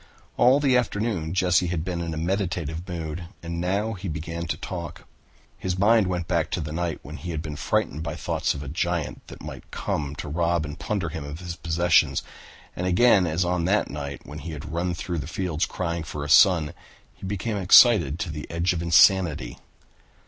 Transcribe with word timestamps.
All 0.35 0.59
the 0.59 0.75
afternoon 0.75 1.35
Jesse 1.35 1.67
had 1.67 1.85
been 1.85 2.01
in 2.01 2.11
a 2.15 2.17
meditative 2.17 2.89
mood 2.89 3.25
and 3.43 3.61
now 3.61 3.93
he 3.93 4.07
began 4.07 4.47
to 4.47 4.57
talk. 4.57 5.07
His 5.59 5.77
mind 5.77 6.07
went 6.07 6.27
back 6.27 6.49
to 6.51 6.59
the 6.59 6.71
night 6.71 6.99
when 7.03 7.17
he 7.17 7.29
had 7.29 7.43
been 7.43 7.55
frightened 7.55 8.01
by 8.01 8.15
thoughts 8.15 8.55
of 8.55 8.63
a 8.63 8.67
giant 8.67 9.27
that 9.27 9.43
might 9.43 9.69
come 9.69 10.15
to 10.15 10.27
rob 10.27 10.65
and 10.65 10.79
plunder 10.79 11.09
him 11.09 11.23
of 11.23 11.37
his 11.39 11.55
possessions, 11.55 12.23
and 12.75 12.87
again 12.87 13.27
as 13.27 13.45
on 13.45 13.65
that 13.65 13.91
night 13.91 14.21
when 14.25 14.39
he 14.39 14.53
had 14.53 14.73
run 14.73 14.95
through 14.95 15.19
the 15.19 15.27
fields 15.27 15.67
crying 15.67 16.01
for 16.01 16.23
a 16.23 16.29
son, 16.29 16.73
he 17.13 17.23
became 17.27 17.57
excited 17.57 18.17
to 18.17 18.31
the 18.31 18.49
edge 18.49 18.73
of 18.73 18.81
insanity. 18.81 19.59